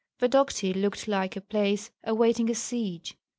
[0.19, 3.15] Vodokty looked like a place awaiting a siege.